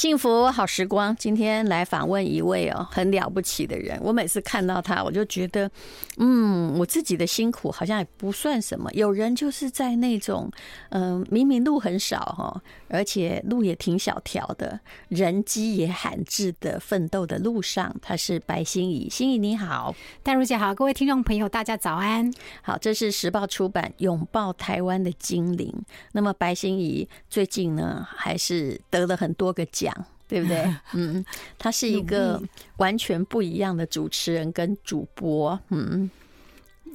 [0.00, 4.00] 幸福好时光，今天来访问一位哦很了不起的人。
[4.02, 5.70] 我每次看到他，我就觉得，
[6.16, 8.90] 嗯，我自己的辛苦好像也不算什么。
[8.94, 10.50] 有人就是在那种，
[10.88, 19.06] 嗯，明明路很少哈，而且路也挺小条的，人迹也罕至的奋斗的路上，他是白欣怡。
[19.10, 22.32] 欣怡你好，淡如姐好，各位听众朋友大家早安。
[22.62, 25.70] 好，这是时报出版《拥抱台湾的精灵》。
[26.12, 29.89] 那么白欣怡最近呢，还是得了很多个奖。
[30.38, 30.74] 讲对不对？
[30.94, 31.24] 嗯，
[31.58, 32.40] 他是一个
[32.76, 36.08] 完全不一样的主持人跟主播，嗯，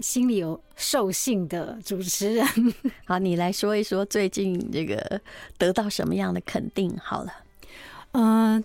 [0.02, 2.46] 心里有兽性的主持人。
[3.06, 5.22] 好，你来说一说最近这个
[5.58, 6.98] 得到什么样的肯定？
[7.04, 7.34] 好了，
[8.14, 8.64] 嗯，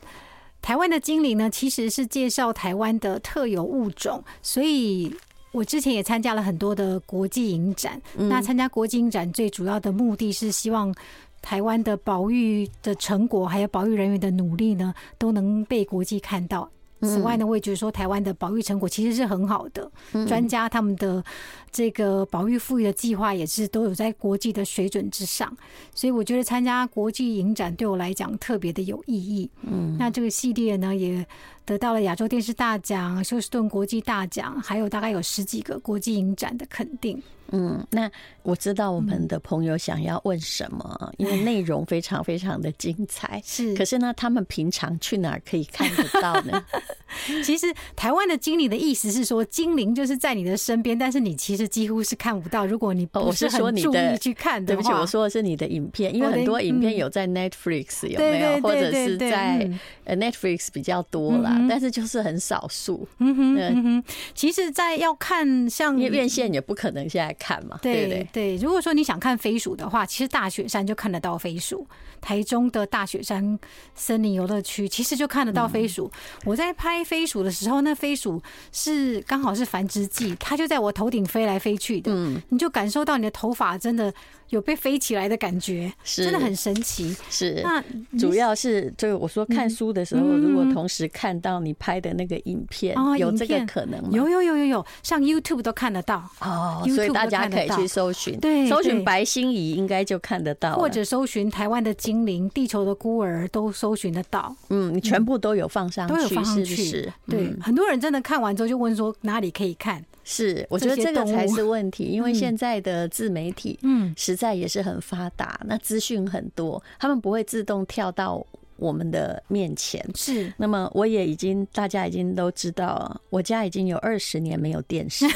[0.62, 5.14] 台湾的精灵呢，其实是介绍台湾的特有物种，所以
[5.52, 8.00] 我之前也参加了很多的国际影展。
[8.16, 10.94] 那参加国际影展最主要的目的是希望。
[11.42, 16.70] 台湾的保育的成果，还有保育人员的努力呢，都能被国际看到。
[17.02, 19.90] 此外呢，我也觉得说，台湾的保育成果其实是很好的。
[20.28, 21.24] 专家他们的
[21.72, 25.50] 这个保育富裕的计划也是都有在国际的水准之上，
[25.94, 29.48] 所以我觉得参加国际影展对我来讲特别的有意义。
[29.62, 31.26] 嗯，那这个系列呢，也
[31.64, 37.22] 得到了亚洲电视大奖、休斯顿国际大奖，还有大概有十几个国际影展的肯定。
[37.52, 38.10] 嗯，那
[38.42, 43.40] 我知道我们的朋友想要问什么，因为内容非常非常的精彩。
[43.44, 46.64] 是，可是呢，他们平常去哪儿可以看得到呢？
[47.44, 52.64] 其实台湾的精灵的意思是说，精灵就是在你的身边，但是你其实几乎是看不到。
[52.64, 59.68] 如果你不是很注意去看的话，对不起，我说的是你的影片，因为很多影片有在 Netflix 有没有，或者是在
[60.04, 63.06] 呃 Netflix 比较多啦，但是就是很少数。
[63.18, 67.36] 嗯哼，嗯哼，其实，在要看像院线也不可能现在。
[67.40, 68.56] 看嘛，对对对。
[68.56, 71.84] 如果说你想看飞鼠的话，其实大雪山就看得到飞鼠。
[72.20, 73.58] 台中的大雪山
[73.94, 76.10] 森林游乐区其实就看得到飞鼠。
[76.44, 78.40] 我在拍飞鼠的时候，那飞鼠
[78.72, 82.12] 是刚好是繁殖季，它就在我头顶飞来飞去的。
[82.14, 84.12] 嗯，你就感受到你的头发真的
[84.50, 87.16] 有被飞起来的感觉，是真的很神奇。
[87.30, 87.82] 是，那
[88.18, 94.10] 主要是就我说看书的时候，如果同时看到你拍的那个影片，有这个可能吗？
[94.12, 104.54] 有有有有有，上 YouTube 都看得到哦，所以大家可以去搜寻，对，搜寻白心怡应该就看得到，或者搜寻台湾的精灵、地球的孤儿都搜寻得到。
[104.68, 107.10] 嗯，你全部都有放上去，都有放上去。
[107.26, 110.04] 对，很多人真的看完之后就问说哪里可以看？
[110.22, 118.46] 是，我觉得这个才是问题，因为现在的自媒体，嗯，实在也是很发达，那资讯很多，他们不会自动跳到
[118.80, 120.04] 我们的面前。
[120.14, 125.32] 是，那么我也已经，大家已经都知道，我家已经有二十年没有电视了，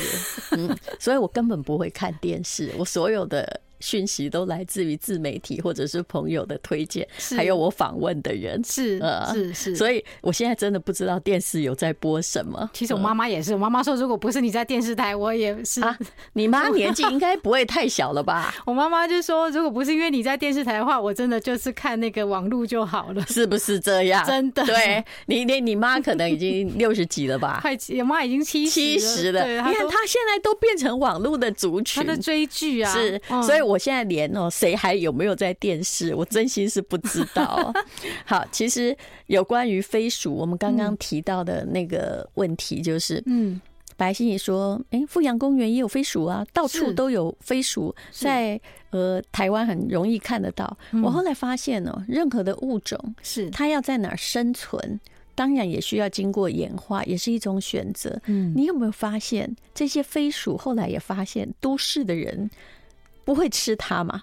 [0.52, 3.60] 嗯，所以我根本不会看电视，我所有的。
[3.84, 7.06] 讯息都来自于自媒体或者是朋友的推荐，
[7.36, 12.70] 还有我访问的人，是呃是是，所以我现在真的不知道电视有在播什么。
[12.72, 15.82] 其实我妈妈也是，我妈妈说如果不是你在电视台，我也是。
[15.82, 15.94] 啊，
[16.32, 18.54] 你妈年纪应该不会太小了吧？
[18.64, 24.24] 我妈妈就说，如果不是因为你在电视台的话，我真的就是看那个网络就好了，是不是这样？
[24.24, 27.58] 真的，对你你你妈可能已经六十几了吧？
[27.60, 29.46] 快，我妈已经七七十了。
[29.46, 33.73] 你看她现在都变成网络的族群，她的追剧啊，是，所以我。
[33.74, 36.14] 我现在连哦，谁还有没有在电视？
[36.14, 37.72] 我真心是不知道。
[38.24, 38.96] 好，其实
[39.26, 43.60] 有关于飞鼠，我们刚刚提到的那个问题，就是，嗯，
[43.96, 50.78] 白心怡说，哎，富阳公园也有飞鼠啊，到处都有飞鼠，在呃台湾很容易看得到。
[51.02, 55.00] 我后来发现哦，任何的物种是它要在哪儿生存，
[55.34, 58.20] 当然也需要经过演化，也是一种选择。
[58.26, 62.48] 嗯，你有没有发现这些飞鼠后来也发现都市的人
[63.24, 64.22] 不会吃它吗？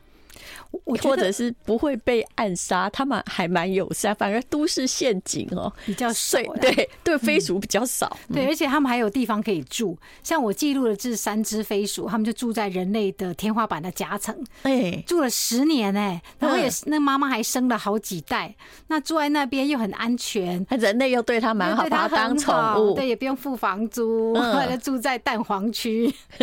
[1.01, 5.71] 或者是不会被暗杀，他们还蛮友善，反而都市陷阱哦。
[5.85, 9.97] 比较少，对对，飞鼠比较少，对，而且他们还有地方可以住。
[10.23, 18.55] 像我记录的这三只飞鼠，他们就住在人类的天花板的夹层，哎，住了十年哎，然后也是那妈妈还生了好几代，
[18.87, 26.13] 那住在那边又很安全，人类又对它蛮好，把它当宠物，对，也不用付房租， 后来住在蛋黄区，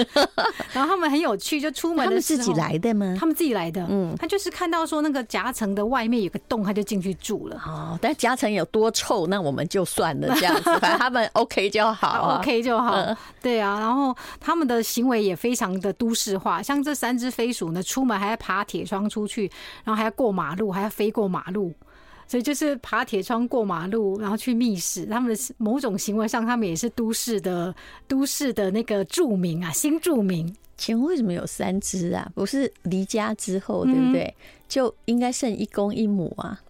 [0.73, 3.17] 然后他们很有趣，就出门他们自己来的吗？
[3.19, 4.17] 他们自己来的，嗯。
[4.19, 7.61] 他就是看到说那个夹层的外面有个洞，他就进去住了。
[7.67, 13.17] 哦，但夹层有多臭，那我们就算了这样子，反正他们 OK 就好啊，OK 就好。
[13.41, 19.51] 对啊，然后他们的行为也非常的都市化，像这三只飞鼠呢，出门还要爬铁窗出去，
[19.85, 21.73] 然后还要过马路，还要飞过马路，
[22.29, 25.07] 所以就是爬铁窗过马路，然后去觅食。
[25.07, 27.75] 他们的某种行为上，他们也是都市的
[28.07, 30.55] 都市的那个住民啊，新住民。
[30.77, 32.31] 请问为什么有三只啊？
[32.35, 34.33] 不是离家之后，对不对？
[34.69, 36.61] 就应该剩一公一母啊。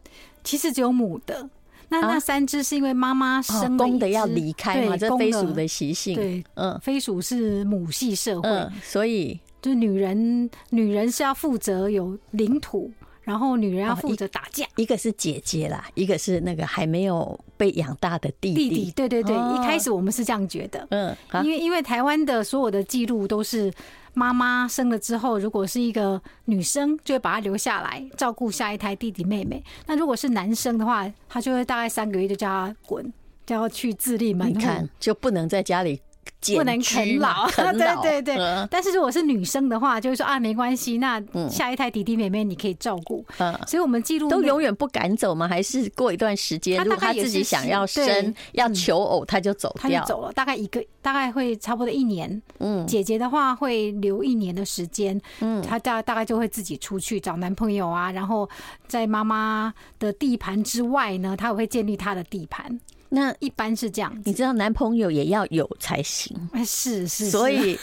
[0.44, 1.50] 其实只有母的，
[1.88, 6.14] 那那三只是因为妈妈生了公的要离开嘛，这飞鼠的习性。
[6.14, 8.48] 对，嗯，飞鼠是母系社会，
[8.82, 12.90] 所以就女人女人是要负责有领土。
[13.28, 18.70] 然后女人要负责打架，一个是姐姐啦，一个是那个还没有被养大的弟弟。
[18.70, 21.14] 弟弟，对对对，一开始我们是这样觉得，嗯，
[21.44, 23.70] 因为因为台湾的所有的记录都是
[24.14, 33.12] 妈妈生了之后，如果是一个女生，就会把她留下来照顾下一胎弟弟妹妹；那如果是男生的话，他就会大概三个月就叫他滚，
[33.44, 36.00] 就要去自立门看就不能在家里。
[36.54, 38.36] 不能 啃老，对对对。
[38.70, 43.24] 但是如果是女生的话，就会说啊，没关系，那下一胎弟弟妹妹你可以照顾。
[43.38, 45.48] 嗯，所以我们记录都永远不赶走吗？
[45.48, 50.32] 还是过一段时间，如果他自己想要生要求偶，他就走掉，他就走了。
[50.32, 52.40] 大概一个，大概会差不多一年。
[52.58, 55.20] 嗯，姐姐的话会留一年的时间。
[55.40, 58.48] 嗯，她大大概就会自己出去找男朋友啊，然后
[58.86, 62.78] 在妈妈的地盘之外呢，她也会建立她的地盘。
[63.10, 66.36] 那一般是这样，你知道男朋友也要有才行。
[66.52, 67.78] 哎，是是，所以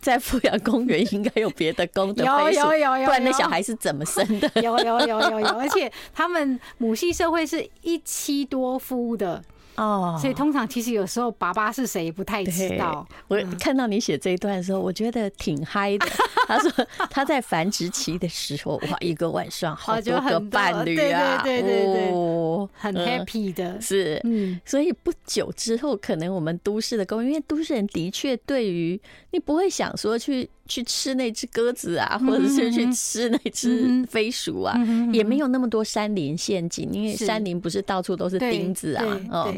[0.00, 4.50] 在富阳公园应该有别的公的， 有有有有，不然那小孩是怎么生的？
[4.62, 9.42] 有有有有有，而且他们母系社会是一妻多夫的。
[9.76, 13.06] 哦，所以通常其实有时候爸爸是谁也不太知道。
[13.28, 16.06] 我看到你写这一段的时候，我觉得挺嗨的。
[16.46, 23.80] 他说他在繁殖期的时候，哇，一个晚上好多个伴侣啊，对对对对，很 happy 的。
[23.80, 29.00] 是，嗯，所以不久之后，可能我们都市的公园，因为都市人的确对于
[29.30, 30.50] 你不会想说去。
[30.70, 34.78] 去吃那只鸽子啊，或者是去吃那只飞鼠啊，
[35.12, 39.04] 也没有那么多山林陷阱，因为山林不是到处都是钉子啊。
[39.30, 39.54] 哦，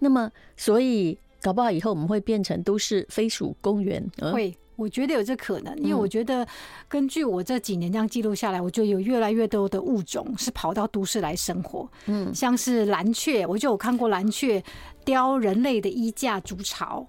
[0.00, 4.04] 那么所以搞不好以后我们会变成都市飞鼠公园。
[4.32, 6.46] 会，我觉得有这可能，因为我觉得
[6.88, 11.88] 根据我这几年这样记录下来，我觉得有越来越多的物种是跑到都市来生活。
[12.06, 14.60] 嗯，像是蓝雀，我就有看过蓝雀
[15.04, 17.06] 叼人类的衣架筑巢。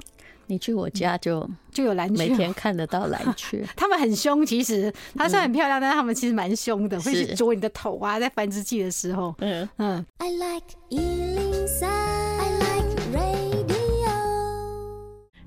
[0.50, 3.64] 你去我家就就有蓝雀，每天看得到蓝雀。
[3.78, 9.34] 他们很凶，其实它虽然很漂亮，但是他们其实蛮凶的，会去啄你的头啊，在繁殖季的时候。
[9.40, 10.04] 嗯嗯。
[10.18, 10.66] I like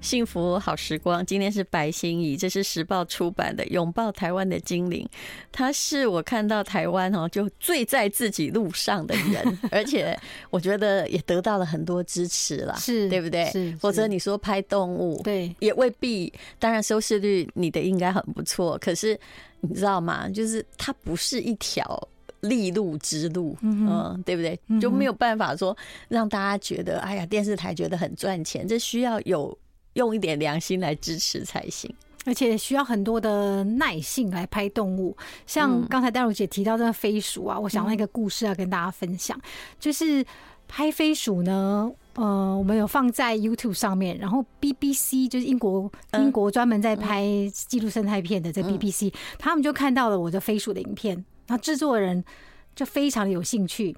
[0.03, 5.09] 幸福好时光，今天是白欣怡，这是时报出版的《拥抱台湾的精灵》，
[5.53, 10.19] 他是我看到台湾哦，就最在自己路上的人， 而且
[10.51, 13.45] 我觉得也得到了很多支持了，是对不对？
[13.53, 16.33] 是，否则你说拍动物，对，也未必。
[16.59, 19.19] 当然收视率你的应该很不错，可是
[19.61, 20.29] 你知道吗？
[20.29, 22.09] 就是它不是一条
[22.41, 24.59] 利路之路，嗯，对不对？
[24.81, 25.77] 就没有办法说
[26.09, 29.57] 让大家觉得，哎呀，电视台觉得很赚钱，这需要有。
[29.95, 31.93] 用一点良心来支持才行，
[32.25, 35.17] 而且需要很多的耐性来拍动物。
[35.47, 39.39] 像刚才戴如姐提到这个飞鼠啊，我想到一个故事要跟大家分享，
[39.79, 40.25] 就是
[40.67, 51.15] 拍飞鼠呢，呃，我们有放在 YouTube 上面，然后 BBC 就是英国英国专门在拍纪录生态片的这 BBC，他们就看到了我的飞鼠的影片，
[51.47, 52.25] 然后制作人
[52.75, 53.95] 就非常的有兴趣。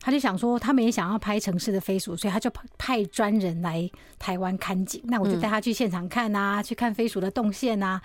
[0.00, 5.02] 他就想说，他们也想要拍城市的飞鼠，所以他就派专人来台湾看景。
[5.04, 8.00] 那我就带他去现场看啊，去看飞鼠的动线啊。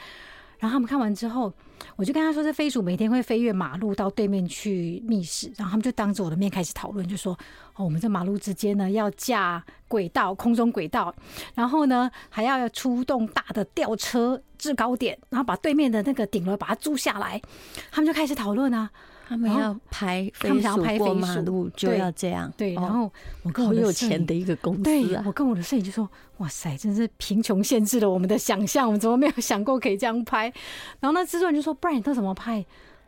[0.59, 1.51] 然后他们看完之后，
[1.97, 5.51] 我就跟他说，这飞鼠每天会飞越马路到对面去觅食。
[5.57, 7.37] 然后他们就当着我的面开始讨论，就说
[7.75, 11.13] ：“哦，我们这马路之间呢要架轨道，空中轨道，
[11.53, 17.41] 然后呢还要要出动大的吊车制高点，然后把对面的那个顶楼把它租下来。”
[17.91, 18.89] 他们就开始讨论啊。
[19.27, 22.73] 他们要拍飞鼠过马路就要这样，对。
[22.73, 23.11] 然后
[23.41, 30.51] 我跟我很有钱的一个公司，对，我跟我的摄影就说：“哇塞，真是贫穷限制了我们的想象，我们怎么没有想过可以这样拍？”
[30.99, 32.63] 然后那制作人就说：“不然你都怎么拍？”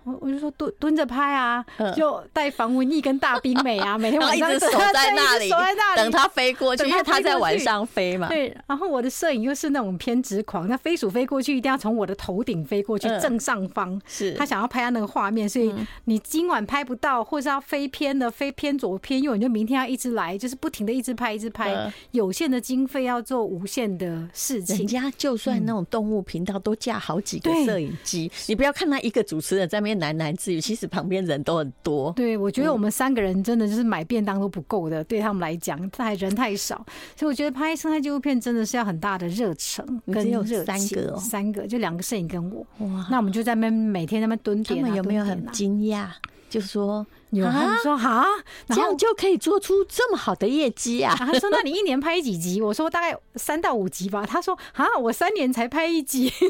[0.06, 8.28] 我我就说蹲蹲着拍啊，就带防蚊液跟大冰美啊， 每天晚上一直守在那里，守在那里等它飞过去，因为它在晚上飞嘛。
[8.28, 24.78] 对，然后我的摄影又是那种偏执狂，那飞鼠飞过去一定要从我的头顶飞过去正上方，是他想要拍他那个画面，所以你今晚拍不到，或是要飞偏的飞偏左偏右，你就明天要一直来，就是不停的一直拍一直拍，有限的经费要做无限的事情。
[24.78, 29.95] 人家就算那种动物频道都架好几个摄影机，你不要看他一个主持人在那边。
[30.00, 32.12] 喃喃自语，其实旁边人都很多。
[32.14, 36.76] 对，我觉得我们三个人真的就是买便当都不够的，对他们来讲，他还人太少，
[37.16, 40.66] 所以我觉得拍生态纪录片真的是要很大的热忱跟热情。
[40.66, 42.66] 三个，三个就两个摄影跟我。
[42.80, 44.82] 哇，那我们就在那边每天在那边蹲点。
[44.82, 46.08] 他们有没有很惊讶？
[46.48, 48.26] 就是说有他们说啊，
[48.70, 51.16] 这样就可以做出这么好的业绩啊？
[51.18, 56.32] 他说：“那你一年拍几集？”我说：“大概三到五集吧。”他说：“啊，我三年才拍一集。”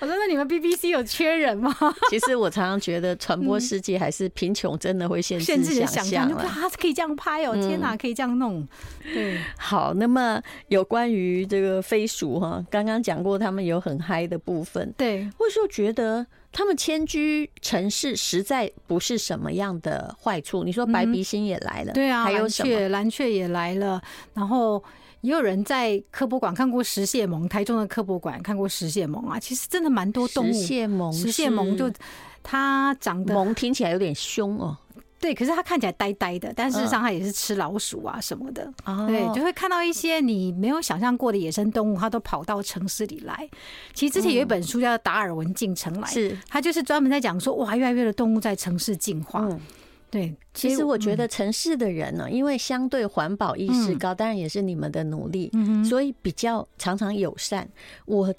[0.00, 1.74] 我说：“那你们 BBC 有缺人吗？”
[2.10, 6.44] 其实我常常觉得传播世界还是贫穷，真的会限制想象了。
[6.46, 8.66] 他可以这样拍哦，天哪，可以这样弄。
[9.02, 9.94] 对，好。
[9.94, 14.92] 那么有关于这个飞鼠哈，刚刚讲过，他们有很嗨的部分。
[14.96, 16.26] 对，或者说觉得。
[16.52, 20.64] 他们迁居城市实在不是什么样的坏处。
[20.64, 22.88] 你说白鼻心也来了，对啊，还有什么？
[22.88, 24.00] 蓝雀也来了，
[24.34, 24.82] 然后
[25.20, 29.38] 也有人在科博馆看过石蟹獴，台中的科博馆看过石蟹獴啊。
[29.38, 30.52] 其实真的蛮多动物。
[30.52, 31.90] 石蟹獴，石蟹獴就
[32.42, 34.76] 它长得獴听起来有点凶哦。
[35.20, 38.72] 对，可是他看起来呆呆的，但事实上他也是吃老鼠啊什么的。
[38.86, 43.46] 哦，对，就会看到一些你没有想象过的野生动物，它都跑到城市里来。
[43.92, 49.46] 其实之前有一本书叫《达尔文进城来》，是它就是专门在讲说，哇，越来越多的动物在城市进化。
[50.10, 55.52] 对，其实我觉得城市的人呢，因为相对环保意识高，当然也是你们的努力，
[55.86, 57.68] 所以比较常常友善。
[58.06, 58.34] 我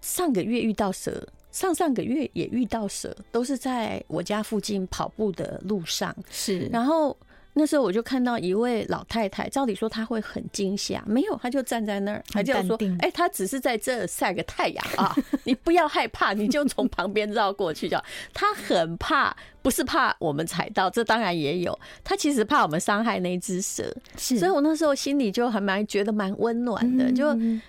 [0.00, 1.28] 上个月遇到蛇。
[1.54, 6.12] 上上个月也遇到蛇，都是在我家附近跑步的路上。
[6.28, 7.16] 是，然后
[7.52, 19.36] 那时候我就看到一位老太太，照理说她会很惊吓，没有，她就站在那儿，她就说：“哎，她只是在这晒个太阳啊， 你不要害怕，你就从旁边绕过去就好。”她很怕。
[19.64, 21.76] 不是怕我们踩到，这当然也有。
[22.04, 23.82] 他其实怕我们伤害那只蛇，
[24.18, 24.38] 是。
[24.38, 27.10] 所以我那时候心里就还蛮觉得蛮温暖的。
[27.10, 27.28] 就，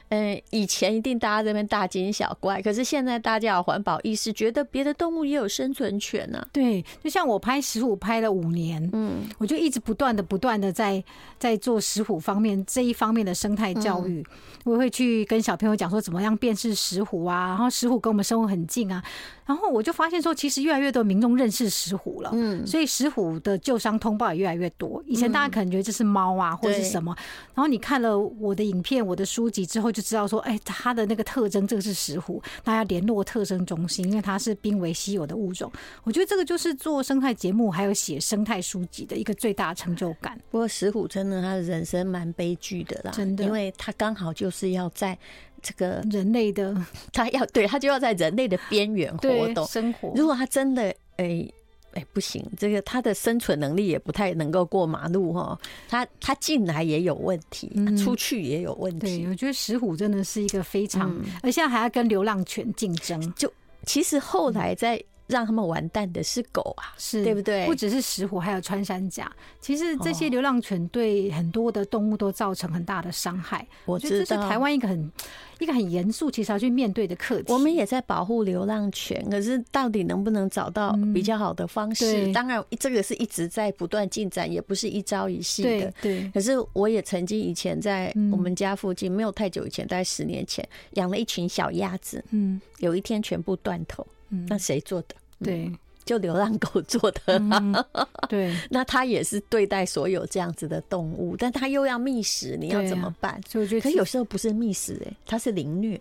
[0.10, 6.46] 嗯，以前一定大家这边大惊小怪，可是现在大家有环保意识，觉得别的动物也有生存权呢。
[6.52, 11.02] 对，就像我拍石虎拍了五年，嗯，我就一直不断的、不断的在
[11.40, 14.22] 在做石虎方面这一方面的生态教育。
[14.66, 19.02] 我会去跟小朋友讲说怎么样辨识石虎啊，然后石虎跟我们生活很近啊。
[19.46, 25.04] 然后我就发现说，其实越来越多民众认识石虎了，嗯，所以石虎的旧伤通报也越来越多。
[25.06, 27.16] 以前大家可能觉得这是猫啊，或者是什么，
[27.54, 35.72] 然后你看了我的影片、我的书籍之后，就知道说，哎，它的那个特征，这个是石虎，大家联络特征中心，因为它是濒危稀有的物种。
[36.04, 40.36] 我觉得这个就是做生态节目还有写生态书籍的一个最大成就感。
[40.50, 45.18] 不过石虎真的，他的人生蛮悲剧的啦，真的，因为他刚好就是要在。
[45.66, 46.78] 这个人类的，
[47.12, 50.14] 他要对他就要在人类的边缘活动生活。
[50.16, 50.84] 如果他真的
[51.18, 51.50] 哎
[51.94, 55.58] 哎、欸、不行，这个他的生存能力也不太能够过马路哈。
[55.90, 59.24] 他他进来也有问题，出去也有问题。
[59.24, 63.34] 对，我觉得石虎真的是一个非常，而现在还要跟流浪犬竞争。
[63.34, 63.52] 就
[63.86, 65.04] 其实后来在。
[65.28, 67.66] 让他们完蛋的是狗啊，是对不对？
[67.66, 69.32] 不只是石虎，还有穿山甲。
[69.60, 73.66] 其实这些流浪犬对很多的动物都造成很大的伤害。
[73.86, 75.12] 我觉得这是台湾一个很
[75.60, 77.52] 一个很严肃，其实要去面对的课题。
[77.52, 82.32] 我们也在保护流浪犬，可是到底能不能找到比较好的方式？
[82.32, 85.94] 当然，这个是一直在不断进展，也不是一朝一夕的。
[86.02, 86.30] 对。
[86.34, 92.24] 可是我也曾经以前在我们家附近，没有太久以前，大概十年前，养了一群小鸭子。
[92.32, 92.62] 嗯。
[92.80, 94.06] 有一天全部断头。
[94.48, 95.16] 那谁做的？
[95.44, 95.72] 对，
[96.04, 97.22] 就流浪狗做的。
[97.28, 97.86] 嗯。
[98.28, 103.40] 对，那他也是对待所有这样子的动物，但他又要觅食，你要怎么办？
[103.48, 106.00] 所以我觉得，可有时候不是觅食，哎，他是凌虐。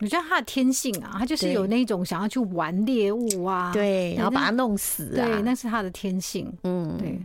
[0.00, 6.52] 我觉得他的天性啊，他就是有那种想要去玩猎物啊，对，然后把它弄死啊，对，那是他的天性。
[6.64, 7.18] 嗯，对。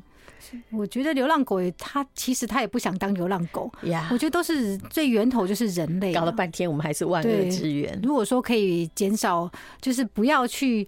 [0.71, 4.07] 我觉得流浪狗它，其实它也不想当流浪狗呀。
[4.11, 7.99] 我觉得都是最源头就是人类，搞了半天我们还是万恶之源。
[8.03, 9.51] 如果说可以减少，
[9.81, 10.87] 就是不要去。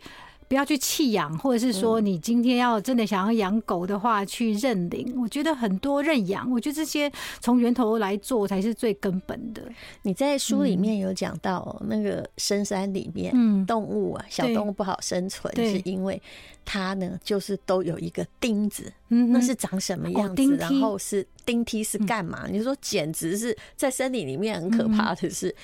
[0.49, 5.13] 不要去弃养，或者是说你今天要真的想要养狗的话，去认领。
[5.21, 9.61] 我觉得很多认养，我觉得这些从源头来做才是最根本的。
[10.01, 13.31] 你在书里面有讲到，那个深山里面，
[13.67, 16.19] 动物啊，小动物不好生存，是因为
[16.65, 20.57] 它呢，就是都有一个钉子，那是长什么样子？
[20.57, 22.47] 然后是钉梯是干嘛？
[22.49, 25.55] 你说简直是在森林里面很可怕的是。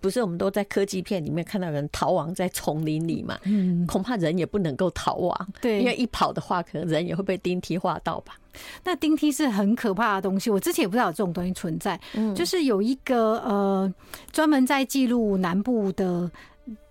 [0.00, 3.38] 不是我们都在科技片里面看到人逃亡在丛林里嘛？
[3.44, 8.34] 嗯，恐怕人也不能够逃亡，对，因为一跑的话，可能人也会被钉梯划到吧。
[8.82, 12.00] 那钉梯是很可怕的东西，我之前也不知道有这种东西存在。
[12.14, 13.94] 嗯，就是有一个呃，
[14.32, 16.30] 专门在记录南部的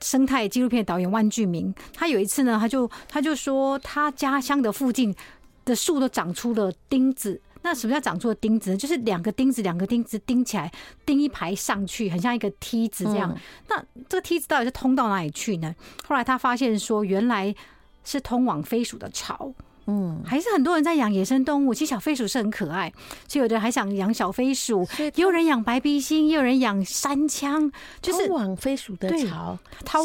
[0.01, 5.15] 生态纪录片导演万俊明，他有一次呢，他就他就说他家乡的附近
[5.63, 7.41] 的树都长出了钉子。
[7.65, 8.77] 那什么叫长出的钉子呢？
[8.77, 10.71] 就是两个钉子，两个钉子钉起来，
[11.03, 13.31] 钉一排上去，很像一个梯子这样。
[13.35, 15.73] 嗯、那这个梯子到底是通到哪里去呢？
[16.07, 17.55] 后来他发现说，原来
[18.03, 19.51] 是通往飞鼠的巢。
[19.87, 21.73] 嗯，还是很多人在养野生动物。
[21.73, 22.93] 其实小飞鼠是很可爱，
[23.27, 29.57] 所以有的人还想养小飞鼠，也有人养白鼻星，也有人养山羌，就是通往飞鼠的巢，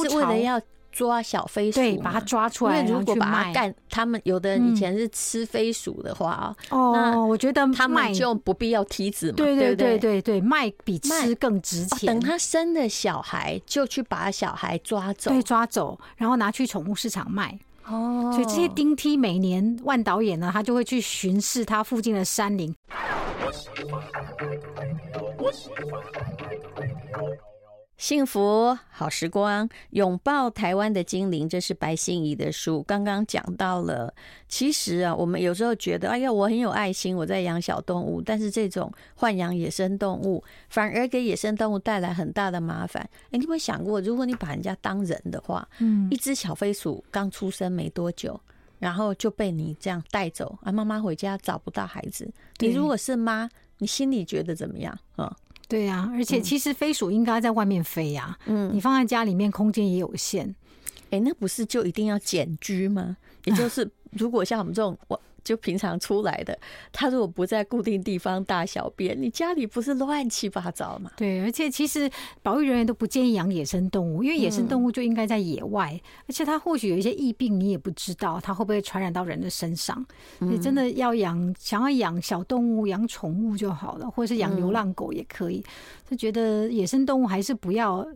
[0.09, 0.59] 是为了要
[0.93, 12.07] 抓小飞鼠，对，把它抓出来，因为如果把它干，他们有的人以前是吃飞鼠的话啊，哦，那我觉得他们就不必要梯子嘛，对对对对对，卖比吃更值钱。
[12.07, 17.59] 等他生了小孩，就去把小孩抓走，对，抓走，然后拿去宠物市场卖。
[17.87, 22.75] 哦，所以这些丁梯每年万导演呢，他就会去巡视他附近的山林。
[28.01, 32.83] 幸福好时光，拥抱台湾的精灵，这是白心怡的书。
[32.85, 34.15] 刚刚讲到了，
[34.49, 43.07] 其实啊，我们有时候觉得，哎呀，我很有爱心，我在养小动物，但是这种豢养野生动物，反而给野生动物带来很大的麻烦。
[43.25, 48.41] 哎，你有没有想过，如果你把人家当人的话，嗯，一只小飞鼠刚出生没多久，
[48.79, 55.37] 然后就被你这样带走，啊，妈妈回家找不到孩子，你如果是妈，你心里觉得怎么样啊？
[55.71, 60.55] 对呀、啊，而且其实飞鼠应该在外面飞呀、啊，嗯，你放在家里面空间也有限，
[61.11, 63.17] 哎，那不是就一定要简居吗？
[63.45, 65.19] 也就是如果像我们这种我。
[65.51, 66.57] 就平常出来的，
[66.93, 71.11] 他如果不在固定地方大小便，你家里不是乱七八糟吗？
[71.17, 72.09] 对，而且其实
[72.41, 80.07] 保育人员都不建议养野生动物，因为野生动物就应该在野外，嗯、而且它或许有一些疫病，你也不知道它会不会传染到人的身上。
[80.39, 85.65] 你真的要养，想要养小动物、养宠物就好了，或者是养流浪狗也可以。
[86.09, 88.07] 就觉得野生动物还是不要。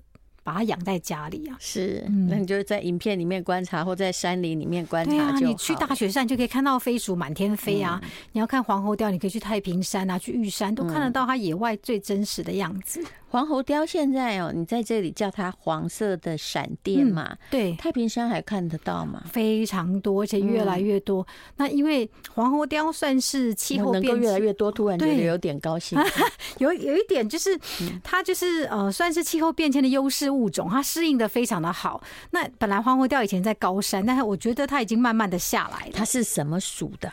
[0.44, 5.30] 把它养在家里啊，是，那你就是在影片里面观察，或在山林里面观察就好。
[5.30, 8.00] 对啊，你去大雪山就可以看到飞鼠满天飞啊。
[8.32, 13.02] 你要看黄喉貂，你可以去太平山啊，去玉山都看得到它野外最真实的样子。
[13.30, 17.30] 黄喉貂现在哦，你在这里叫它黄色的闪电嘛？
[17.32, 19.24] 嗯、对，太平山还看得到吗？
[19.32, 21.22] 非常多，而且越来越多。
[21.22, 25.98] 嗯、那因为黄喉貂算是气候变能越来越多，突然觉得有点高兴。
[26.58, 27.58] 有有一点就是，
[28.04, 32.02] 它就是呃，算是气候变迁的优势物种，它适应的非常的好。
[32.30, 35.88] 那本来黄喉貂以前在高山，但是我觉得它已经慢慢的下来。
[35.92, 37.12] 它是什么属的？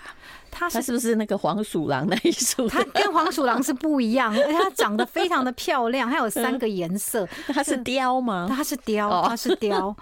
[0.51, 2.67] 它是，是不是那个黄鼠狼那一属？
[2.70, 7.27] 它跟黄鼠狼是不一样， 而且它长得非常的漂亮，它有三个颜色。
[7.48, 8.48] 它是貂吗？
[8.50, 9.96] 它是貂，它是貂，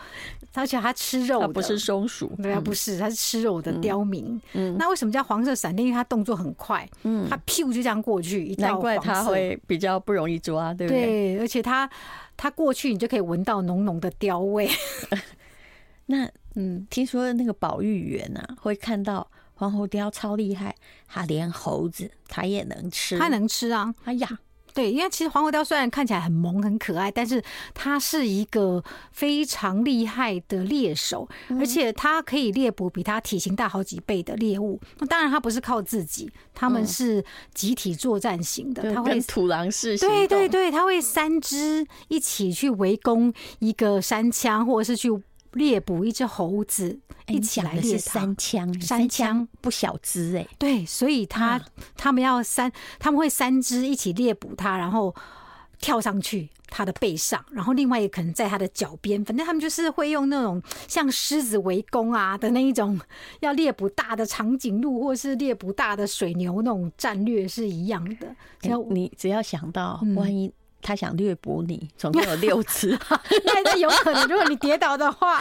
[0.54, 2.32] 而且它吃肉，它不是松鼠。
[2.42, 4.42] 对啊，不是，它是吃肉的刁民。
[4.54, 5.88] 嗯，那为什么叫黄色闪电？
[5.88, 11.06] 因为它动作很快，嗯，它咻就这样过去，难怪它会比较不容易抓，对不对？
[11.06, 11.90] 对，而且它
[12.36, 14.70] 它过去，你就可以闻到浓浓的貂味。
[16.08, 19.26] 那嗯，听说那个保育员啊，会看到。
[19.60, 20.74] 黄喉貂超厉害，
[21.06, 23.94] 它连猴子它也能吃，它能吃啊！
[24.06, 24.40] 哎呀，
[24.74, 27.44] 对，因为其实黄喉貂虽然看起来很萌很可爱，但是
[27.74, 31.28] 它是一个非常厉害的猎手，
[31.60, 34.80] 而且它可以猎捕比它体型大好几倍的猎物。
[35.00, 37.22] 那当然，它不是靠自己，他们是
[37.54, 45.22] 集体作战型的，它会土狼式，对对对，它会三只一起去围攻一个山羌，或者是去。
[45.54, 51.60] 猎捕一只猴子，一起来猎三枪，三枪不小只哎，对，所以他
[51.98, 55.16] 他们要三，他们会三只一起猎捕它，然后
[55.80, 63.00] 跳上去它的背上，然后另外也可能在它的脚边，反正他们就是会用那种像狮子围攻啊的那一种，
[63.40, 68.36] 要猎捕大的长颈鹿或是猎捕大的水牛那种战略是一样的。
[68.62, 70.54] 只要你只要想到万一。
[70.82, 72.98] 他想掠捕你， 总共有六次，
[73.46, 74.28] 那有可能。
[74.28, 75.40] 如果你跌倒的话，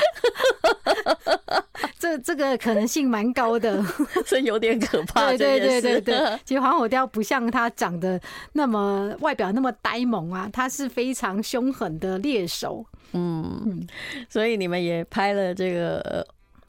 [1.99, 3.83] 这这个可能性蛮高的，
[4.27, 5.27] 这有点可怕。
[5.29, 8.21] 对对对对对，其实黄火雕不像它长得
[8.53, 12.85] 那么外表那么呆萌啊，它是非常凶狠的猎手。
[13.13, 13.87] 嗯，
[14.29, 16.27] 所以你们也拍了这个。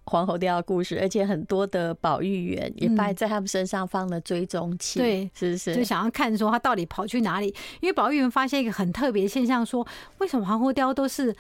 [0.10, 5.76] 黄喉貂的故事，而且很多的保育员也在在他们身上放了追踪器，对，是不是？
[5.76, 7.54] 就想要看说他到底跑去哪里？
[7.80, 9.86] 因为保育员发现一个很特别的现象，说
[10.18, 11.36] 为什么黄喉貂都是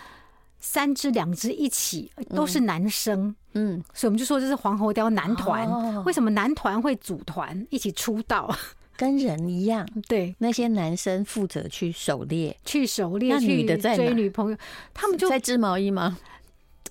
[0.60, 3.36] 三只、两只一起，都是男生？
[3.54, 6.04] 嗯，所以我们就说这是黄喉貂男团。
[6.04, 8.56] 为什么男团会组团一起出道？
[8.96, 14.58] 跟人一样， 对，那些男生负责去狩猎，去狩猎，那女的在追女朋友，
[14.94, 16.18] 他们就在织毛衣吗？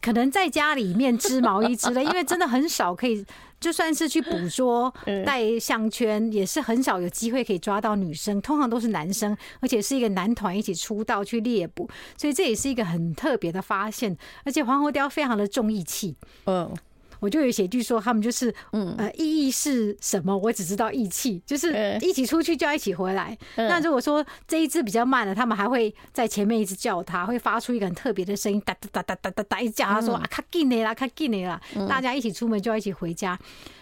[0.01, 3.25] 可能在家里面织毛衣之类，因为真的很少可以，
[3.61, 4.93] 就算是去捕捉
[5.27, 14.17] 戴项圈，也是很少有机会可以抓到女生，通常都是男生，而且是一个男团一起出道去猎捕，所以这也是一个很特别的发现。
[14.45, 16.73] 而且黄喉貂非常的重义气，嗯。
[17.21, 20.37] 我就有写句说，他们就是，嗯，呃，意义是什么？
[20.37, 23.37] 我只知道义气，就是一起出去就要一起回来。
[23.57, 33.39] 那如果说这一只比较慢了，他们还会在前面一直叫他，会发出一个很特别的声音，哒哒哒哒哒哒哒，一直叫他说啊，卡紧你啦，卡紧你啦，大家一起出门就要一起回家。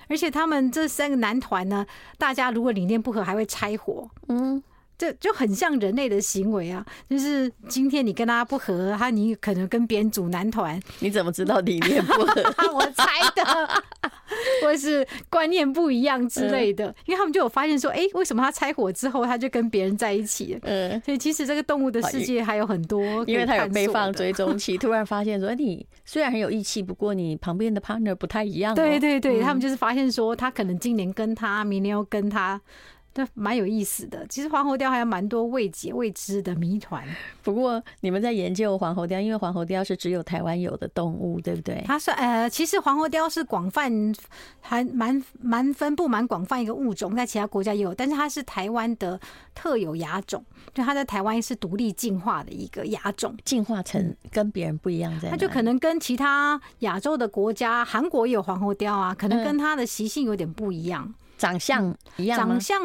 [0.09, 1.85] 而且他们这三个男团呢，
[2.16, 4.09] 大家如果理念不合，还会拆伙。
[4.29, 4.62] 嗯。
[4.99, 12.43] 这就很像人类的行为啊，就是今天你跟他不合，他你可能跟别人组男团，你怎么知道理念不合？
[12.73, 13.05] 我猜
[13.35, 13.69] 的，
[14.63, 20.59] 或是观念不一样之类的，因为他们就有发现说，哎，为什么他拆伙之后他就跟别人在一起？
[20.63, 28.75] 嗯，所以其实这个动物的世界还有很多，因为他有被放追踪器， 突然发现说，你虽然很有义气，不过你旁边的 partner 不太一样。
[28.75, 32.59] 对对对，他们就是发现说，他可能今年跟他，明年又跟他。
[33.16, 34.26] 对，蛮有意思的。
[34.26, 37.02] 其实黄喉貂还有蛮多未解未知的谜团。
[37.42, 41.83] 不过你们在研究黄喉貂，因为黄喉貂是只有台湾有的动物，对不对？
[41.87, 44.14] 它是呃，其实黄喉貂是广泛，
[44.61, 49.18] 还蛮蛮分布蛮广泛一个物种，在其他国家也有，但是它是台湾的
[49.55, 61.14] 特有亚种，就它在台湾是独立进化的一个亚种，进化成跟别人不一样它就可能跟其他亚洲的国家，韩国也有黄喉貂啊，可能跟它的习性有点不一样。
[61.37, 62.81] 长相一样，长相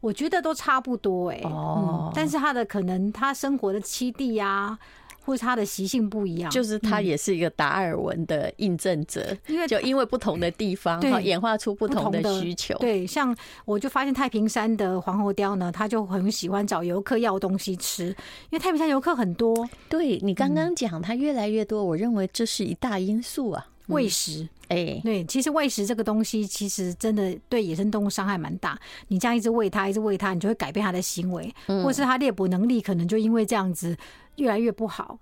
[0.00, 1.44] 我觉得都差不多哎、欸。
[1.44, 4.78] 哦、嗯，但是他的可能，他生活的栖地呀，
[5.24, 6.50] 或是他的习性不一样。
[6.50, 12.76] 就是他也是一个达尔文的印证者，因为就因为不同的地方，演化出不同的需求。
[12.78, 13.34] 对，像
[13.64, 18.14] 我就发现太平山的黄喉貂呢，他就很喜欢找游客要东西吃，因
[18.50, 19.68] 为太平山游客很多。
[19.88, 23.68] 对，你刚刚讲它越来越多，我认为这是一大因素啊。
[23.88, 28.78] 喂食，哎，对，其实喂食这个东西，其实真的对野生动物伤害蛮大。
[29.08, 33.96] 你这样一直喂它，一直喂它，你就会改变它的行为，或是它猎捕能力可能就因为这样子
[34.36, 35.18] 越来越不好。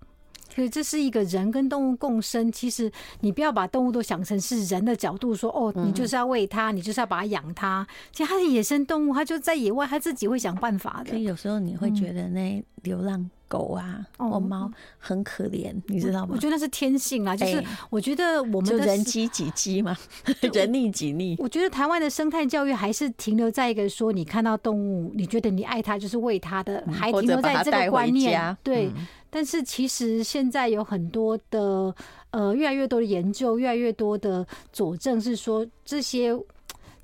[0.54, 7.86] 所以这是一个人跟动物共生，其实你不要把动物都想成是人的角度说，哦，你就是要喂它，你就是要把它养它。
[8.12, 11.10] 其实它是野生动物，它就在野外，它自己会想办法的。
[11.10, 13.30] 所以有时候你会觉得那流浪。
[13.50, 16.28] 狗啊，或猫很可怜，你知道吗？
[16.34, 17.60] 我觉得那是天性啊，就是
[17.90, 19.96] 我觉得我们就人饥己饥嘛，
[20.40, 21.34] 人溺己溺。
[21.36, 28.56] 我觉得台湾的生态教育还是停留在一个说，你看到动物，你觉得你爱它就是喂它的，还停留在这个观念。
[28.62, 28.88] 对，
[29.30, 31.94] 但是其实现在有很多的
[32.30, 36.38] 呃，越来越多的研究，越来越多的佐证是说这些。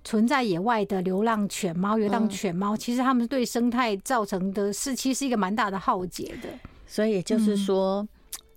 [0.09, 6.49] 存在野外的流浪犬猫、流浪犬猫，其实它们对生态造成的是，其实是一个蛮大的浩劫的。
[6.87, 8.07] 所以也就是说，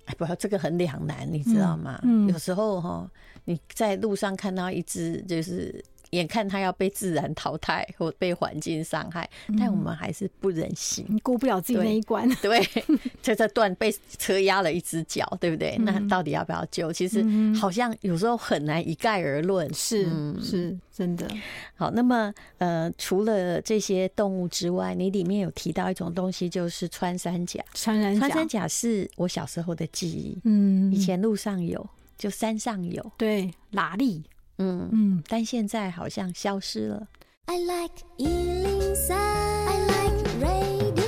[0.05, 1.99] 哎，不，这个很两难，你知道吗？
[2.32, 3.10] 有时候哈，
[3.45, 5.84] 你在路上看到一只就是。
[6.12, 12.28] 眼看它要被自然淘汰或被环境伤害，但我们还是不忍心，过不了自己那一关。
[12.41, 12.60] 对，
[13.22, 15.78] 在这段被车压了一只脚，对不对？
[15.80, 16.91] 那到底要不要救？
[16.91, 17.24] 其实
[17.56, 19.72] 好像有时候很难一概而论。
[19.74, 20.10] 是，
[20.41, 21.28] 是真的。
[21.76, 27.63] 好，那么呃，除了这些动物之外，你里面有提到一种东西，就是穿山甲。
[27.74, 30.39] 穿山甲，穿山甲是我小时候的记忆。
[30.43, 33.12] 嗯，以前路上有，就山上有。
[33.17, 34.24] 对，喇莉。
[34.60, 37.08] 嗯嗯，但现在好像消失了。
[37.45, 41.00] I like 103, I like radio。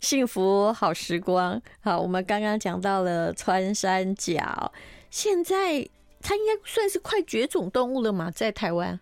[0.00, 4.70] 幸福好时光，好，我们刚刚讲到了穿山甲，
[5.10, 5.88] 现在
[6.20, 8.98] 它应该算是快绝种动物了嘛，在台湾。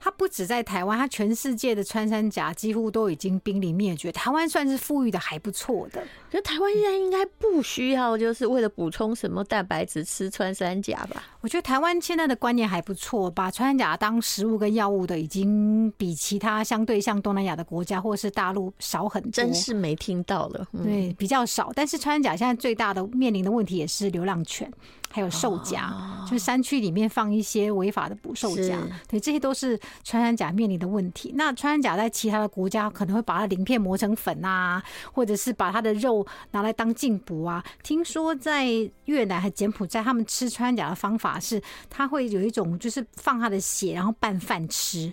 [0.00, 4.12] 它不止在台湾，它全世界的穿山甲几乎都已经濒临灭绝。
[4.12, 11.22] 台湾算是富裕的还不错的，就台湾现在应该不需要，就是为了补充什么蛋白质吃穿山甲吧？
[11.40, 19.30] 我觉得台湾现在的观念还不错，把穿山甲当食物跟药物的已经比其他相对像东南亚的国家或是大陆少很多。
[19.30, 21.72] 真是没听到了，嗯、对，比较少。
[21.74, 24.70] 但是穿山甲现在最大的面临的问题也是流浪犬。
[25.10, 25.90] 还有兽夹，
[26.26, 31.32] 就是山区里面放一些违法的捕兽夹，对，这些都是穿山甲面临的问题。
[31.34, 36.17] 那穿山甲在其他的国家可能会把它鳞片磨成粉啊，或者是把它的肉
[36.52, 37.64] 拿来当进补啊。
[37.82, 38.66] 听说在
[39.06, 45.12] 越南和柬埔寨，他们吃穿甲的方法是，他会有一种就是放他的血，然后拌饭吃。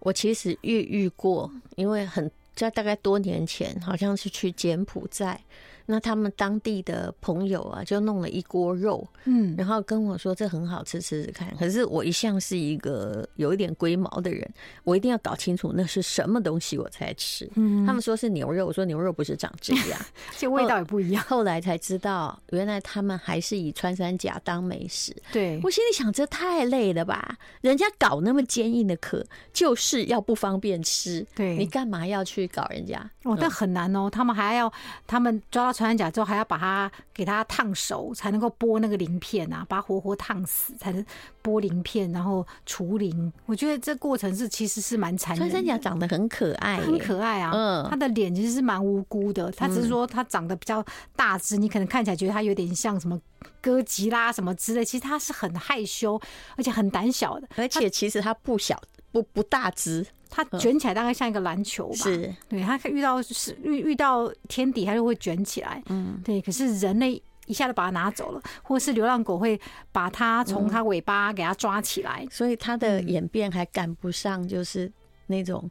[0.00, 5.40] 我其实遇遇过，因为很在大概多年前，好像是去柬埔寨。
[5.86, 11.54] 那他们当地的朋友啊，就弄了一锅肉，嗯，然后跟我说这很好吃，吃吃看。
[11.58, 14.48] 可是我一向是一个有一点龟毛的人，
[14.84, 17.48] 我一定要搞清楚那是什么东西我才吃。
[17.56, 20.00] 嗯，他们说是牛肉，我说牛肉不是长这样，
[20.36, 21.22] 这味道也不一样。
[21.24, 25.14] 后来才知道，原来他们还是以穿山甲当美食。
[25.32, 27.36] 对，我心里想，这太累了吧？
[27.60, 31.26] 人家搞那么坚硬的壳，就是要不方便吃。
[31.34, 33.10] 对，你干嘛要去搞人家？
[33.24, 34.72] 哦，但很难哦，他们还要
[35.06, 35.82] 他们抓到。
[35.82, 41.04] 穿山甲之后还要把它给它烫熟，才能够剥那个鳞片啊，把它活活烫死才能
[41.42, 43.32] 剥鳞片，然后除鳞。
[43.46, 45.50] 我觉得这过程是其实是蛮残忍的。
[45.50, 47.50] 穿山甲长得很可爱，很可爱啊。
[47.52, 50.84] 嗯，它的脸其实是蛮无辜的，它只是说它长得比较
[51.16, 53.18] 大只，你可能看起来觉得它有点像什么
[53.60, 56.20] 哥吉拉什么之类，其实它是很害羞
[56.56, 58.80] 而且很胆小的，而且其实它不小
[59.12, 60.04] 不不大只。
[60.28, 61.94] 它卷起来大概像一个篮球吧。
[61.94, 65.82] 是，对，它遇到是遇遇到天敌，它就会卷起来。
[65.86, 66.40] 嗯，对。
[66.40, 69.60] 可是人类一下子把它拿走了，或是流浪狗会
[69.92, 74.90] 把它从它尾巴给它抓起来，所以它的演变还赶不上，就是
[75.26, 75.70] 那种。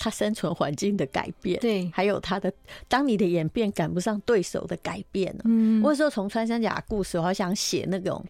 [0.00, 2.52] 它生存环境的改变，对，还有它的，
[2.86, 8.24] 当你的演变赶不上对手的改变了，嗯，或者说从穿山甲故事，我好想写那种，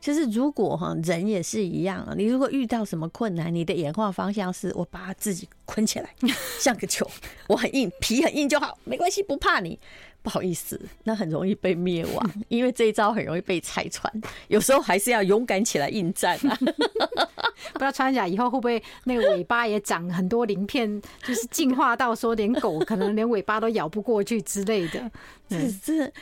[0.00, 6.10] 就是如果哈人也是一样，你如果遇到什么困难，你的演化方向是我把它自己捆起来，
[6.60, 7.08] 像个球，
[7.48, 9.78] 我很硬，皮很硬就好，没关系，不怕你。
[10.22, 14.12] 不好意思，那很容易被灭亡， 因为这一招很容易被拆穿。
[14.48, 16.58] 有时候还是要勇敢起来应战啊！
[17.72, 25.08] 不知道穿山甲以后会不会那个尾巴也长很多鳞片，就是进化到说连狗可能连尾巴都咬不过去之类的。
[25.48, 26.12] 是是，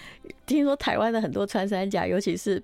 [0.44, 2.62] 听说台湾的很多穿山甲，尤其是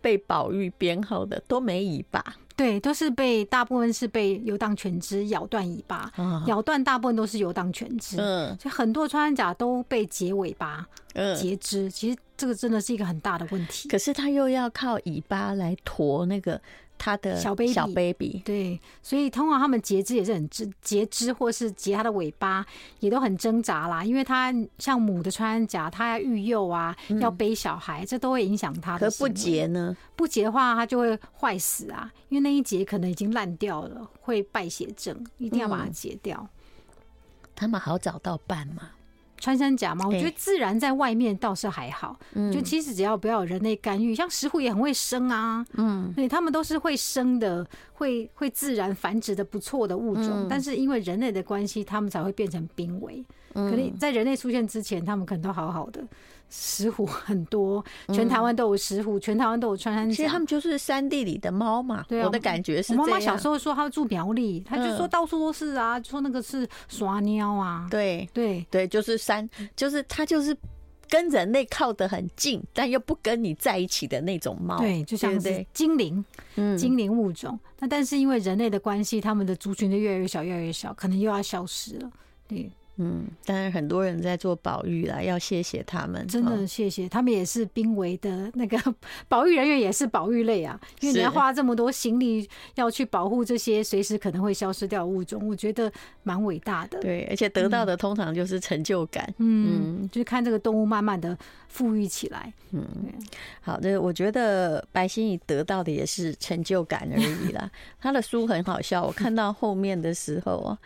[0.00, 2.24] 被保育编号的，都没尾巴。
[2.56, 6.12] 对，都是被大部分是被游荡犬只咬断尾巴，
[6.46, 11.90] 咬断大部分都是游荡犬只，嗯，所以很多穿山甲都被截尾巴，嗯，截肢。
[11.90, 13.88] 其实这个真的是一个很大的问题。
[13.88, 16.60] 可是它又要靠尾巴来驮那个。
[17.00, 22.64] 他的小 baby，小 baby 对，所以通常他们截肢也是很截截肢，或是截他的尾巴，
[22.98, 24.04] 也都很挣扎啦。
[24.04, 29.10] 因为他像母的穿山甲，他要育幼啊，要背小孩，这都会影响他的。
[29.10, 29.96] 可不截呢？
[30.14, 32.12] 不截的话，它就会坏死啊。
[32.28, 36.46] 因为那一截可能已经烂掉了，会败血症，一定要把它截掉。
[37.56, 38.90] 他们好找到伴吗？
[39.40, 42.16] 穿山甲嘛，我觉得自然在外面倒是还好，
[42.52, 53.24] 就其实只要不要有人类干预，像石虎也很会生啊，嗯，对，他们都是会生的，会会自然繁殖的不错的物种，但是因为人类的关系，他们才会变成濒危。
[53.52, 56.06] 可能在人类出现之前，他们可能都好好的。
[56.50, 57.82] 石虎很多，
[58.12, 60.14] 全台湾都有石虎，全台湾都有穿山甲。
[60.14, 62.04] 其实他们就是山地里的猫嘛。
[62.08, 62.92] 对啊，我的感觉是。
[62.94, 67.86] 我妈妈小时候说，她住苗栗，她就说到处都是啊，说那个是耍鸟啊。
[67.90, 70.56] 对对对，就是山，就是它就是
[71.08, 74.76] 跟人类靠得很近，但又不跟你在一起的那种猫。
[74.78, 76.24] 对，就像是精灵，
[76.56, 77.58] 嗯，精灵物种。
[77.78, 82.10] 那但是因为人类的关系，他们的族群就越来越小，越来越小，可能又要消失了。
[82.48, 82.70] 对。
[83.02, 88.78] 嗯，当然很多人在做保育啦，要谢谢他们，真的谢谢他们，也是濒危的那个
[89.26, 95.90] 保育人员，也是保育类啊，因为你要花这么多心力要去保护这些随时可能会消失掉的物种，我觉得
[96.24, 97.00] 蛮伟大的。
[97.00, 99.32] 对，而且得到的通常就是成就感。
[99.38, 101.34] 嗯，就是看这个动物慢慢的
[101.68, 102.52] 富裕起来。
[102.72, 102.86] 嗯，
[103.62, 107.70] 好的，我觉得白心怡得到的也是成就感而已啦。
[107.98, 110.78] 他的书很好笑，我看到后面的时候啊，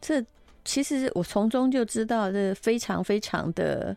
[0.00, 0.20] 这。
[0.64, 3.96] 其实我从中就知道，这非常非常的，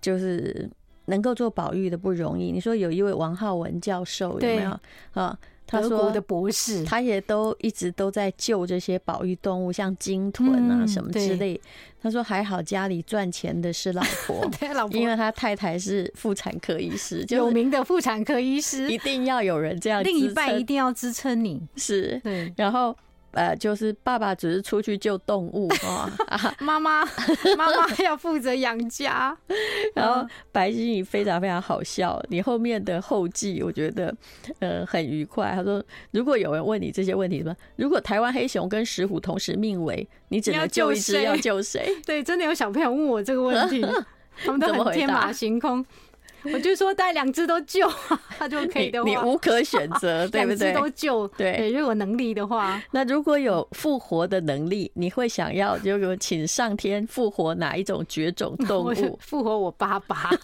[0.00, 0.68] 就是
[1.06, 2.52] 能够做保育的不容易。
[2.52, 4.78] 你说有一位王浩文教授有没有
[5.14, 5.38] 啊？
[5.70, 11.60] 他说的博士，他也都一直都在救这些保育动物，像鲸豚啊什么之类。
[12.00, 22.96] 他说还好家里赚钱的是老婆， 对老婆，因为他太太是妇产科医师， 有名的妇产科医师，一定要有人这样，另一半一定要支撑你，是，对，然后。
[23.32, 26.10] 呃， 就是爸爸只是出去救动物啊，
[26.60, 27.04] 妈妈
[27.56, 29.36] 妈妈要负责养家。
[29.94, 34.14] 然后白心怡非常非常好笑，你后面的后记我觉得
[34.60, 35.52] 呃很愉快。
[35.54, 41.88] 他说，如果有人问你这些问题，什么如果台湾黑熊跟石虎同时命危，你只能救一只，要救谁？
[42.06, 43.84] 对，真的有小朋友问我这个问题，
[44.44, 45.84] 他们都很天马行空。
[46.44, 47.90] 我就说带两只都救，
[48.38, 50.72] 他就可以的话，你无可选择， 对不对？
[50.72, 59.18] 两只都救，对，如果有能力的话，那如果有复活的能力，你会想要就请上天复活哪一种绝种动物？
[59.20, 60.30] 复活我爸爸。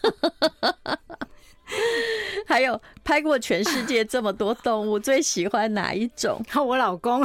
[2.46, 6.40] 还有拍过全世界这么多动物，最喜欢哪一种？
[6.66, 7.24] 我老公，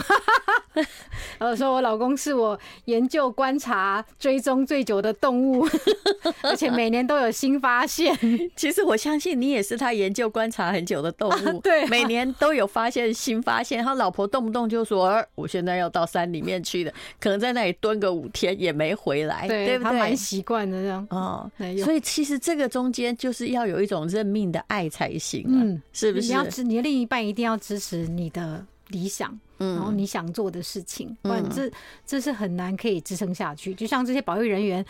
[1.40, 5.66] 我 说我老公是我研究、观察、追踪最久的动物，
[6.44, 8.16] 而且每年都有新发现。
[8.56, 13.84] 其实我相信你也是他研究、观察很久的动物，对，每年都有发现新发现。
[13.84, 21.08] 他老婆动不动就说：“我现在要到山里面去了，可能在那里蹲个五天也没回来。”对，他蛮习惯的这样。
[21.10, 21.50] 哦，
[21.84, 26.28] 所以其实这个中间就是要有一种认命的爱才行，嗯，是不是？
[26.28, 31.72] 你要支，你的另一半一定要支持你的理想，嗯，然后你想做的事情，不然这
[32.06, 33.74] 这是很难可以支撑下去。
[33.74, 34.86] 就像这些保育人员，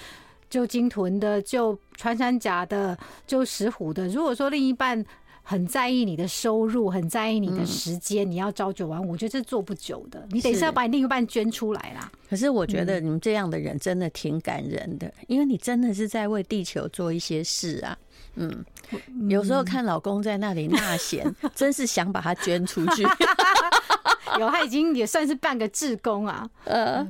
[0.49, 5.03] 救鲸豚的、救穿山甲的、救石虎的，如果说另一半
[5.43, 10.27] 很在意你的收入，很在意你的时间，你要朝九晚五，我觉得这做不久的。
[10.31, 12.11] 你得是要把你另一半捐出来啦。
[12.29, 17.97] 可是我觉得你们这样的人真的挺感人的，因为你真的是在为地球做一些事啊。
[18.35, 18.65] 嗯，
[19.29, 23.03] 有时候看老公在那里纳贤， 真是想把他捐出去。
[24.39, 26.47] 有，他已经也算是半个志工啊。
[26.63, 27.05] 呃，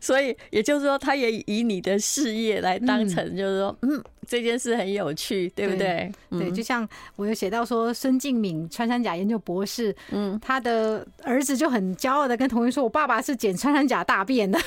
[0.00, 6.10] 所以也就是说，他也以你的事业来当成，就是说，嗯，嗯，这件事很有趣，对不对？
[6.30, 14.58] 对，对，就像我有写到说，孙敬敏穿山甲研究博士，嗯，他的儿子就很骄傲的跟同学说：“我爸爸是捡穿山甲大便的。”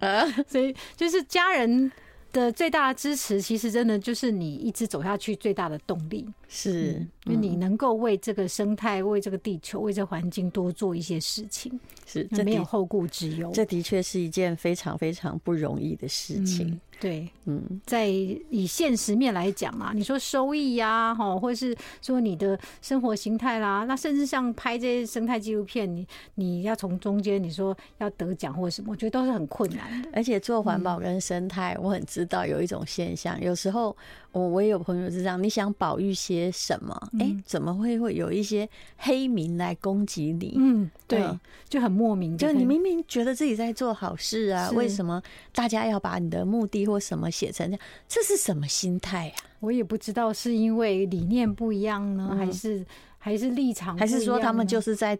[0.00, 1.92] 呃， 所以就是家人。
[2.36, 13.50] 的最大的支持，其实真的就是你一直走下去最大的动力，是，因为你能够为这个生态、为这个地球、为这环境多做一些事情，是，这没有后顾之忧。
[13.54, 16.68] 这的确是一件非常非常不容易的事情。
[16.68, 30.08] 嗯对，嗯，在以现实面来讲啊，你说收益呀，哈，或者是说你的生活形态啦，那甚至像拍这些生态纪录片，你你要从中间你说要得奖或什么，我觉得都是很困难的。
[30.12, 33.96] 而且做环保跟生态，我很知道有一种现象，有时候。
[34.32, 36.94] 我我也有朋友是这样，你想保育些什么？
[37.18, 40.56] 哎、欸，怎么会会有一些黑民来攻击你？
[40.58, 41.26] 嗯，对，
[41.70, 42.36] 就很莫名。
[42.36, 45.22] 就你明明觉得自己在做好事啊，为什么
[45.54, 47.80] 大家要把你的目的或什么写成这样？
[48.08, 49.36] 这是什么心态啊？
[49.60, 52.84] 我也不知道是因为理念不一样呢，还是
[53.18, 55.18] 还是立场，还是说他们就是在。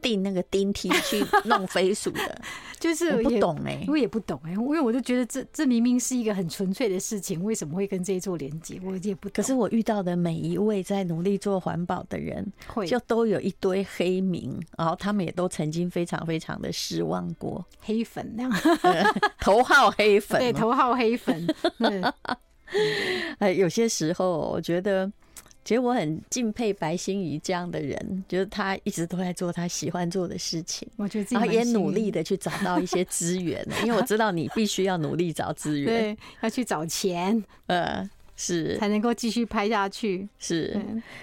[0.00, 2.42] 钉那个钉梯去弄飞鼠的，
[2.78, 8.78] 就是我不懂哎、欸，我也不懂哎、欸，因为我就觉得这这明明是一个很纯粹的事情，为什么会跟这一座连接？
[8.84, 9.32] 我也不懂。
[9.34, 12.46] 可是我遇到的每一位在努力做环保的人，
[12.86, 18.52] 就都有一堆黑名，然后他们也都曾经非常非常的失望过，黑粉 那样，
[19.40, 21.46] 头号黑粉，对，头号黑粉。
[23.38, 25.10] 哎，有些时候我觉得。
[25.64, 38.76] 其实我很敬佩白心怡这样的人，就是他一直都在做他喜欢做的事情，我觉得，然后也努力的去找到一些资源， 因为我知道你必须要努力找资源，对，要去找钱，呃，是。
[38.78, 40.78] 才能够继续拍下去，是，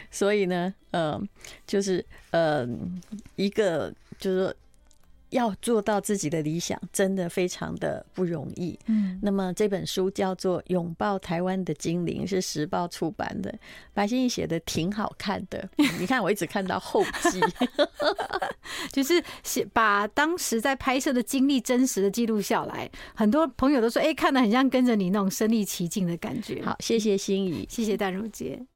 [0.10, 1.21] 所以呢，呃，
[1.67, 2.67] 就是呃，
[3.36, 4.56] 一个就是说。
[5.32, 8.78] 要做到自己的理想，真的非常的不容易。
[8.86, 13.54] 嗯，那么这本书叫做《拥抱台湾的精灵》，是时报出版的。
[13.94, 15.67] 白心怡写的挺好看的，
[16.00, 17.41] 你看我一直看到后记，
[18.94, 22.89] 就是写把当时在拍摄的经历真实的记录下来。
[23.15, 26.62] 很多朋友都说，哎，看的很像跟着你那种身临其境的感觉。
[26.63, 28.62] 好，谢谢心怡，谢谢淡如姐。